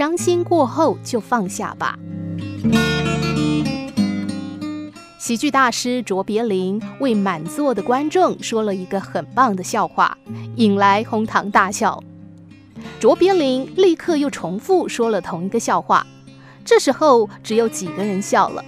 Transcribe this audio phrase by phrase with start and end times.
[0.00, 1.98] 伤心过后就放下吧。
[5.18, 10.16] 喜剧大师卓别林为满座的观众说了一个很棒的笑话，
[10.56, 12.02] 引来哄堂大笑。
[12.98, 16.06] 卓别林立刻又重复说了同一个笑话，
[16.64, 18.64] 这时候只有几个人笑了。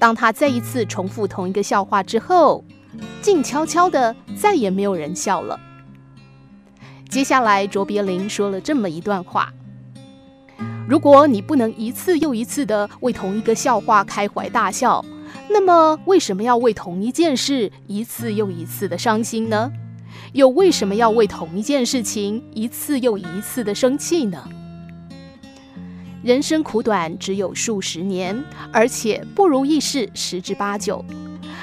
[0.00, 2.64] 当他再一次重复同一个笑话之后，
[3.22, 5.60] 静悄悄的，再也没有人笑了。
[7.08, 9.52] 接下来，卓别林说了这么一段话：
[10.88, 15.04] 如果你不能一次又一次的为同一个笑话开怀大笑，
[15.48, 19.70] 那么，为什么要为同一件事一次又一次的伤心呢？
[20.32, 24.48] 又为什么要为同一件事情一次又一次的生气呢？
[26.22, 31.04] 人生苦短，只有数十年，而且不如意事十之八九。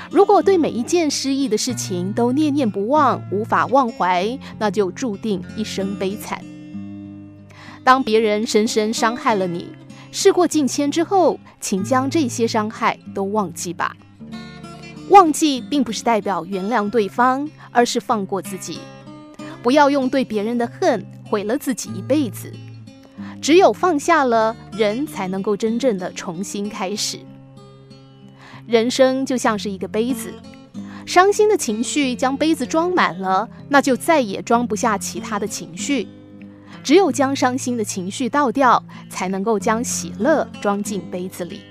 [0.09, 6.41] 如果对每一件失意的事情都念念不忘，无法忘怀，那就注定一生悲惨。
[7.87, 9.69] 当别人深深伤害了你，
[10.11, 13.95] 事过境迁之后，请将这些伤害都忘记吧。
[15.07, 18.79] 忘记并不是代表原谅对方，而是放过自己。
[19.63, 22.52] 不要用对别人的恨毁了自己一辈子。
[23.41, 27.17] 只有放下了，人才能够真正的重新开始。
[28.66, 30.33] 人生就像是一个杯子，
[31.05, 36.05] 伤心的情绪将杯子装满了，那就再也装不下其他的情绪。
[36.83, 41.61] 只有将伤心的情绪倒掉，才能够将喜乐装进杯子里。